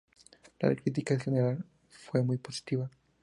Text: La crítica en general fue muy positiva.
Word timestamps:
La 0.61 0.75
crítica 0.75 1.13
en 1.13 1.19
general 1.19 1.63
fue 1.91 2.23
muy 2.23 2.39
positiva. 2.39 2.89